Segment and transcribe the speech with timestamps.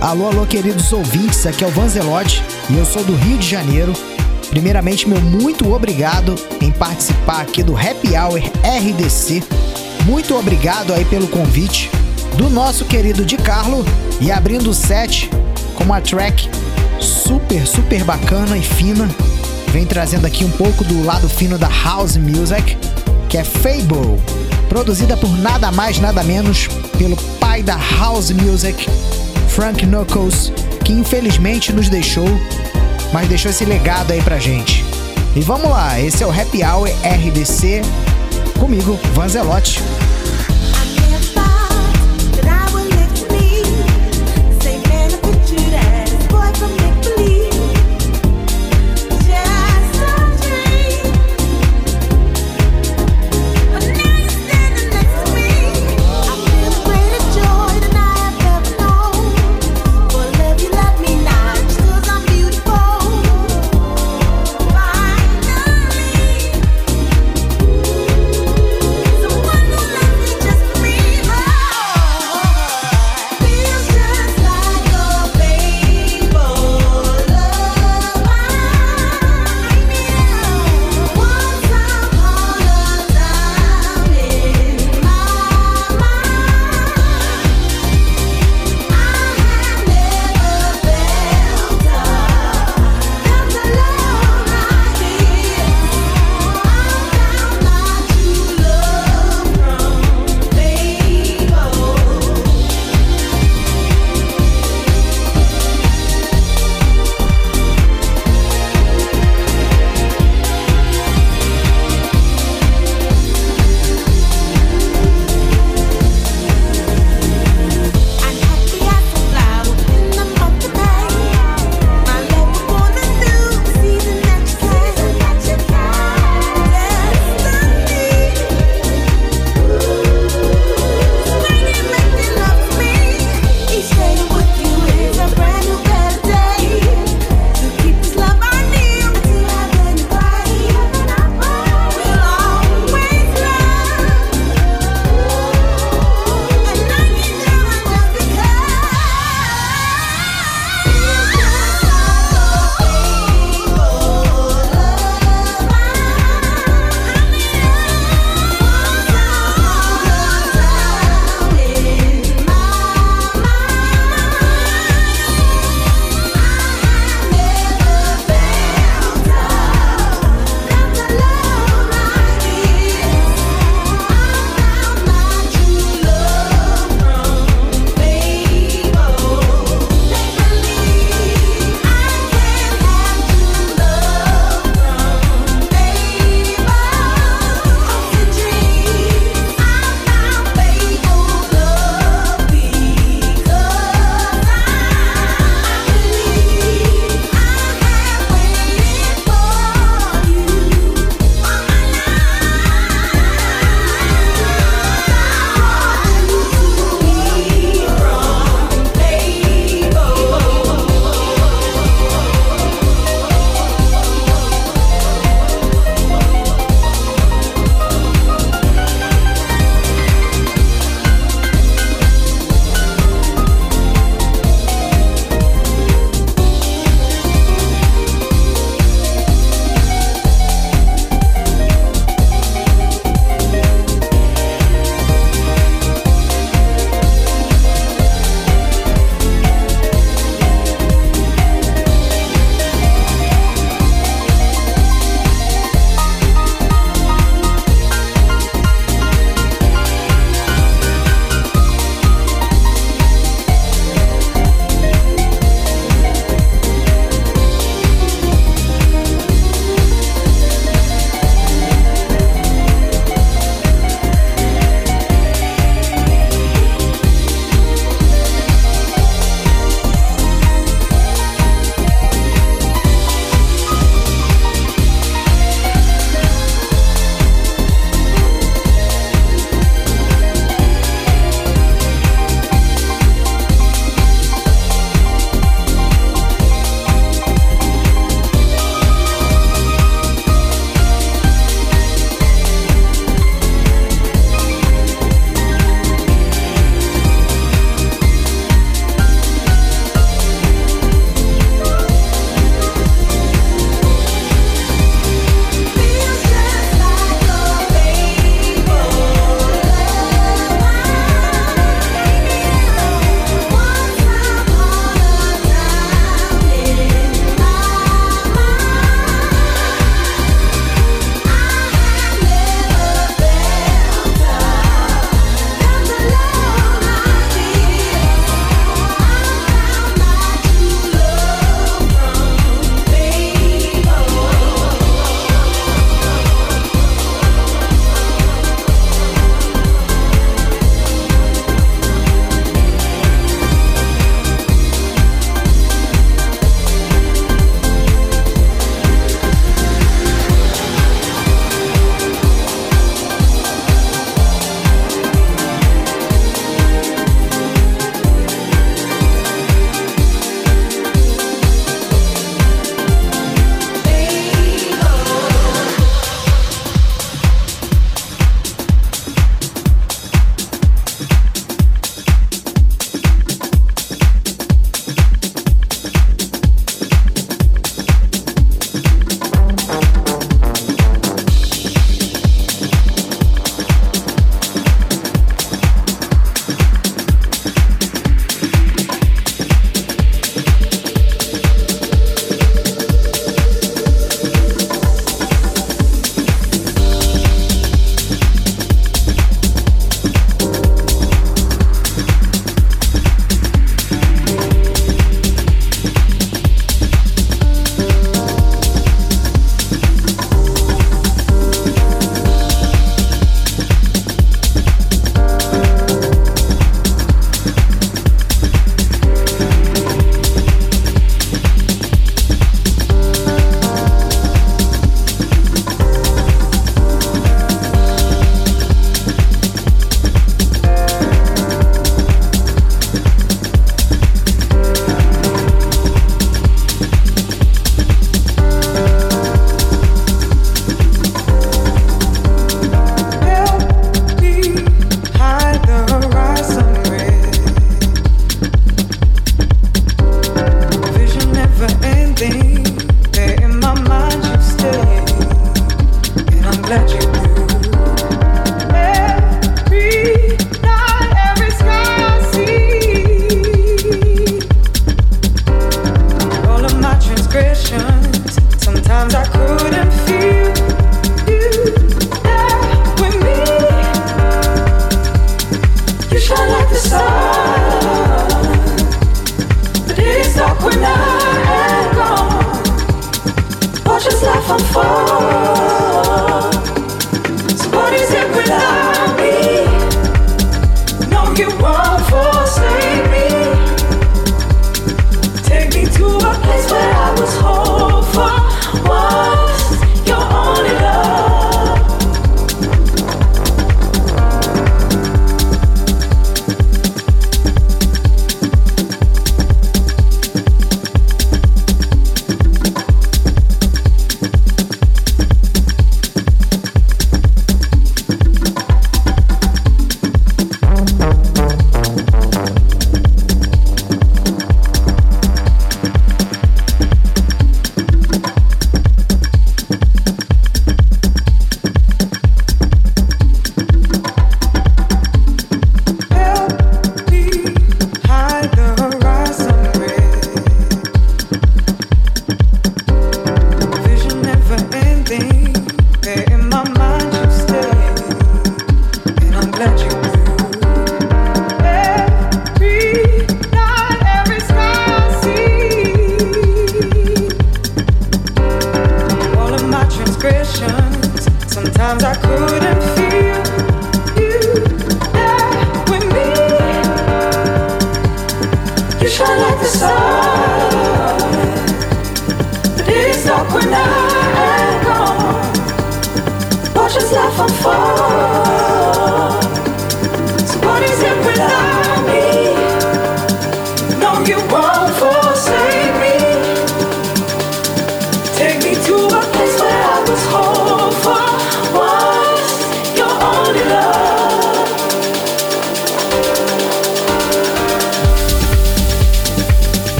[0.00, 3.92] Alô, alô, queridos ouvintes, aqui é o Vanzelotti e eu sou do Rio de Janeiro.
[4.48, 9.42] Primeiramente, meu muito obrigado em participar aqui do Happy Hour RDC.
[10.06, 11.90] Muito obrigado aí pelo convite
[12.38, 13.84] do nosso querido Di Carlo
[14.22, 15.28] e abrindo o set
[15.74, 16.48] com uma track
[16.98, 19.06] super, super bacana e fina.
[19.68, 22.74] Vem trazendo aqui um pouco do lado fino da house music,
[23.28, 24.18] que é Fable,
[24.66, 28.88] produzida por nada mais, nada menos pelo pai da house music,
[29.50, 30.52] Frank Knuckles,
[30.84, 32.28] que infelizmente nos deixou,
[33.12, 34.84] mas deixou esse legado aí pra gente.
[35.34, 37.82] E vamos lá, esse é o Happy Hour RDC,
[38.58, 39.80] comigo, Vanzelotti.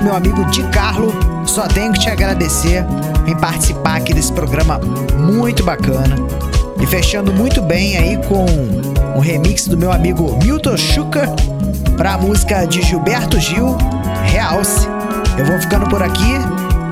[0.00, 1.12] Meu amigo Di Carlo.
[1.46, 2.84] Só tenho que te agradecer
[3.26, 4.78] em participar aqui desse programa
[5.16, 6.16] muito bacana.
[6.80, 8.46] E fechando muito bem aí com
[9.16, 11.28] o remix do meu amigo Milton Schucker
[11.96, 13.76] para a música de Gilberto Gil,
[14.24, 14.86] Realce.
[15.36, 16.34] Eu vou ficando por aqui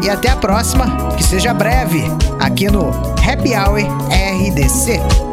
[0.02, 0.86] e até a próxima,
[1.16, 2.02] que seja breve,
[2.40, 2.90] aqui no
[3.22, 3.80] Happy Hour
[4.11, 5.26] RDC.